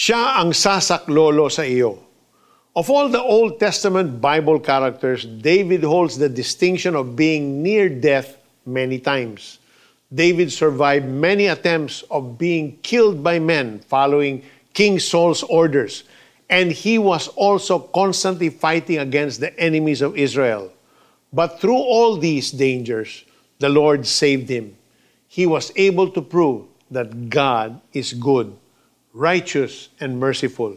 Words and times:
Siya 0.00 0.40
ang 0.40 0.56
sasaklolo 0.56 1.52
sa 1.52 1.60
iyo. 1.60 2.00
Of 2.72 2.88
all 2.88 3.12
the 3.12 3.20
Old 3.20 3.60
Testament 3.60 4.16
Bible 4.16 4.56
characters, 4.56 5.28
David 5.28 5.84
holds 5.84 6.16
the 6.16 6.32
distinction 6.32 6.96
of 6.96 7.12
being 7.12 7.60
near 7.60 7.92
death 7.92 8.40
many 8.64 8.96
times. 8.96 9.60
David 10.08 10.56
survived 10.56 11.04
many 11.04 11.52
attempts 11.52 12.00
of 12.08 12.40
being 12.40 12.80
killed 12.80 13.20
by 13.20 13.44
men 13.44 13.84
following 13.92 14.40
King 14.72 14.96
Saul's 14.96 15.44
orders, 15.44 16.08
and 16.48 16.72
he 16.72 16.96
was 16.96 17.28
also 17.36 17.84
constantly 17.92 18.48
fighting 18.48 19.04
against 19.04 19.44
the 19.44 19.52
enemies 19.60 20.00
of 20.00 20.16
Israel. 20.16 20.72
But 21.28 21.60
through 21.60 21.76
all 21.76 22.16
these 22.16 22.56
dangers, 22.56 23.28
the 23.60 23.68
Lord 23.68 24.08
saved 24.08 24.48
him. 24.48 24.80
He 25.28 25.44
was 25.44 25.76
able 25.76 26.08
to 26.16 26.24
prove 26.24 26.64
that 26.88 27.28
God 27.28 27.84
is 27.92 28.16
good 28.16 28.56
righteous, 29.12 29.88
and 30.00 30.18
merciful. 30.18 30.76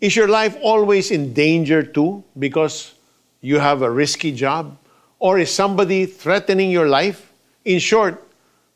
Is 0.00 0.16
your 0.16 0.28
life 0.28 0.56
always 0.62 1.10
in 1.10 1.34
danger 1.34 1.82
too 1.82 2.24
because 2.38 2.94
you 3.40 3.58
have 3.58 3.82
a 3.82 3.90
risky 3.90 4.32
job? 4.32 4.78
Or 5.18 5.38
is 5.38 5.52
somebody 5.52 6.06
threatening 6.06 6.70
your 6.70 6.88
life? 6.88 7.32
In 7.64 7.78
short, 7.78 8.16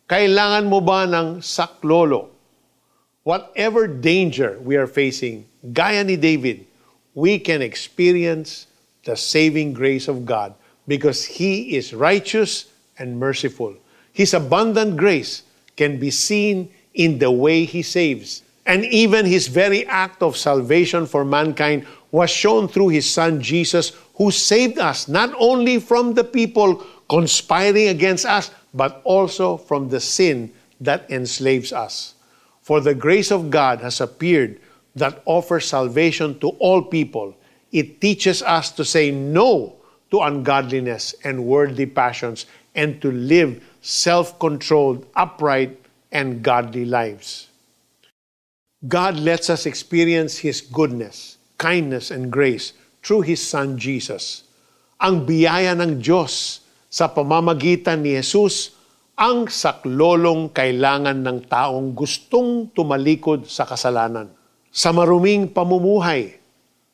kailangan 0.08 0.68
mo 0.68 0.80
ba 0.84 1.08
ng 1.08 1.40
saklolo? 1.40 2.28
Whatever 3.24 3.88
danger 3.88 4.60
we 4.60 4.76
are 4.76 4.86
facing, 4.86 5.48
gaya 5.72 6.04
ni 6.04 6.20
David, 6.20 6.68
we 7.16 7.40
can 7.40 7.64
experience 7.64 8.68
the 9.08 9.16
saving 9.16 9.72
grace 9.72 10.08
of 10.08 10.28
God 10.28 10.52
because 10.84 11.24
He 11.24 11.72
is 11.80 11.96
righteous 11.96 12.68
and 13.00 13.16
merciful. 13.16 13.72
His 14.12 14.36
abundant 14.36 15.00
grace 15.00 15.42
can 15.80 15.96
be 15.96 16.12
seen 16.12 16.68
in 16.92 17.16
the 17.16 17.32
way 17.32 17.64
He 17.64 17.80
saves 17.80 18.43
and 18.66 18.84
even 18.86 19.26
his 19.26 19.48
very 19.48 19.86
act 19.86 20.22
of 20.22 20.36
salvation 20.36 21.06
for 21.06 21.24
mankind 21.24 21.86
was 22.10 22.30
shown 22.30 22.68
through 22.68 22.88
his 22.88 23.08
son 23.08 23.42
Jesus, 23.42 23.92
who 24.14 24.30
saved 24.30 24.78
us 24.78 25.08
not 25.08 25.34
only 25.38 25.80
from 25.80 26.14
the 26.14 26.24
people 26.24 26.84
conspiring 27.08 27.88
against 27.88 28.24
us, 28.24 28.50
but 28.72 29.02
also 29.04 29.56
from 29.56 29.88
the 29.88 30.00
sin 30.00 30.52
that 30.80 31.10
enslaves 31.10 31.72
us. 31.72 32.14
For 32.62 32.80
the 32.80 32.94
grace 32.94 33.30
of 33.30 33.50
God 33.50 33.80
has 33.80 34.00
appeared 34.00 34.60
that 34.96 35.22
offers 35.26 35.66
salvation 35.66 36.38
to 36.38 36.50
all 36.60 36.82
people. 36.82 37.36
It 37.72 38.00
teaches 38.00 38.42
us 38.42 38.70
to 38.72 38.84
say 38.84 39.10
no 39.10 39.76
to 40.10 40.20
ungodliness 40.20 41.14
and 41.24 41.44
worldly 41.44 41.86
passions 41.86 42.46
and 42.74 43.02
to 43.02 43.10
live 43.10 43.62
self 43.82 44.38
controlled, 44.38 45.04
upright, 45.16 45.78
and 46.12 46.42
godly 46.42 46.84
lives. 46.84 47.48
God 48.84 49.16
lets 49.16 49.48
us 49.48 49.64
experience 49.64 50.44
His 50.44 50.60
goodness, 50.60 51.40
kindness, 51.56 52.12
and 52.12 52.28
grace 52.28 52.76
through 53.00 53.24
His 53.24 53.40
Son 53.40 53.80
Jesus. 53.80 54.44
Ang 55.00 55.24
biyaya 55.24 55.72
ng 55.72 56.04
Diyos 56.04 56.60
sa 56.92 57.08
pamamagitan 57.08 58.04
ni 58.04 58.12
Jesus 58.20 58.76
ang 59.16 59.48
saklolong 59.48 60.52
kailangan 60.52 61.16
ng 61.16 61.48
taong 61.48 61.96
gustong 61.96 62.68
tumalikod 62.76 63.48
sa 63.48 63.64
kasalanan. 63.64 64.28
Sa 64.68 64.92
maruming 64.92 65.48
pamumuhay, 65.48 66.36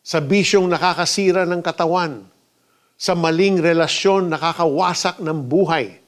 sa 0.05 0.23
bisyong 0.23 0.71
nakakasira 0.71 1.43
ng 1.43 1.59
katawan, 1.59 2.23
sa 2.95 3.19
maling 3.19 3.59
relasyon 3.59 4.31
nakakawasak 4.31 5.19
ng 5.19 5.39
buhay, 5.49 5.99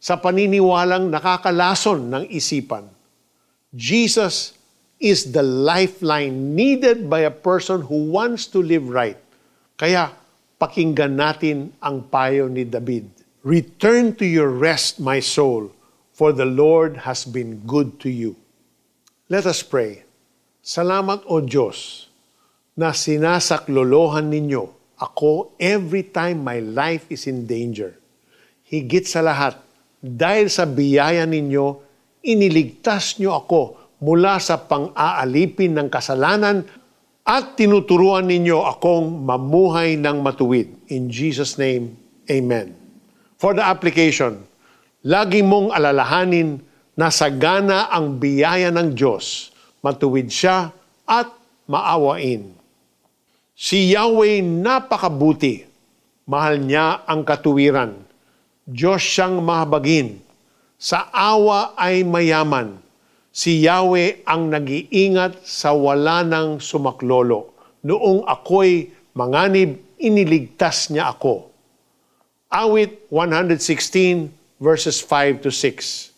sa 0.00 0.18
paniniwalang 0.18 1.06
nakakalason 1.12 2.08
ng 2.08 2.24
isipan. 2.32 2.88
Jesus 3.70 4.59
is 5.00 5.32
the 5.32 5.42
lifeline 5.42 6.52
needed 6.52 7.08
by 7.08 7.24
a 7.24 7.32
person 7.32 7.80
who 7.88 8.12
wants 8.12 8.44
to 8.52 8.60
live 8.60 8.84
right. 8.92 9.16
Kaya 9.80 10.12
pakinggan 10.60 11.16
natin 11.16 11.72
ang 11.80 12.04
payo 12.12 12.52
ni 12.52 12.68
David. 12.68 13.08
Return 13.40 14.12
to 14.20 14.28
your 14.28 14.52
rest, 14.52 15.00
my 15.00 15.16
soul, 15.16 15.72
for 16.12 16.36
the 16.36 16.44
Lord 16.44 17.08
has 17.08 17.24
been 17.24 17.64
good 17.64 17.96
to 18.04 18.12
you. 18.12 18.36
Let 19.32 19.48
us 19.48 19.64
pray. 19.64 20.04
Salamat 20.60 21.24
o 21.24 21.40
Diyos 21.40 22.12
na 22.76 22.92
sinasaklolohan 22.92 24.28
ninyo 24.28 24.68
ako 25.00 25.56
every 25.56 26.12
time 26.12 26.44
my 26.44 26.60
life 26.60 27.08
is 27.08 27.24
in 27.24 27.48
danger. 27.48 27.96
Higit 28.68 29.08
sa 29.08 29.24
lahat, 29.24 29.56
dahil 30.04 30.52
sa 30.52 30.68
biyaya 30.68 31.24
ninyo, 31.24 31.80
iniligtas 32.20 33.16
nyo 33.16 33.40
ako 33.40 33.79
mula 34.00 34.40
sa 34.40 34.56
pang-aalipin 34.56 35.76
ng 35.76 35.88
kasalanan 35.92 36.64
at 37.22 37.54
tinuturuan 37.54 38.24
ninyo 38.24 38.64
akong 38.64 39.22
mamuhay 39.22 40.00
ng 40.00 40.24
matuwid. 40.24 40.72
In 40.88 41.12
Jesus' 41.12 41.60
name, 41.60 41.94
Amen. 42.26 42.72
For 43.36 43.52
the 43.52 43.64
application, 43.64 44.40
lagi 45.04 45.44
mong 45.44 45.72
alalahanin 45.76 46.62
na 46.96 47.12
sagana 47.12 47.92
ang 47.92 48.16
biyaya 48.16 48.72
ng 48.72 48.96
Diyos, 48.96 49.52
matuwid 49.84 50.32
siya 50.32 50.72
at 51.04 51.28
maawain. 51.68 52.56
Si 53.52 53.92
Yahweh 53.92 54.40
napakabuti, 54.40 55.68
mahal 56.24 56.56
niya 56.60 57.04
ang 57.04 57.26
katuwiran. 57.26 57.92
Diyos 58.64 59.04
siyang 59.04 59.44
mahabagin, 59.44 60.22
sa 60.80 61.12
awa 61.12 61.76
ay 61.76 62.00
mayaman 62.06 62.80
Si 63.30 63.62
Yahweh 63.62 64.26
ang 64.26 64.50
nag-iingat 64.50 65.46
sa 65.46 65.70
wala 65.70 66.26
ng 66.26 66.58
sumaklolo. 66.58 67.54
Noong 67.86 68.26
ako'y 68.26 68.90
manganib, 69.14 69.78
iniligtas 70.02 70.90
niya 70.90 71.14
ako. 71.14 71.46
Awit 72.50 73.06
116 73.06 74.34
verses 74.58 74.98
5 74.98 75.46
to 75.46 75.50
6. 75.54 76.10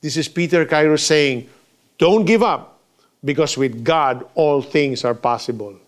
This 0.00 0.16
is 0.16 0.24
Peter 0.32 0.64
Cairo 0.64 0.96
saying, 0.96 1.52
Don't 2.00 2.24
give 2.24 2.40
up, 2.40 2.80
because 3.20 3.60
with 3.60 3.84
God 3.84 4.24
all 4.32 4.64
things 4.64 5.04
are 5.04 5.14
possible. 5.14 5.83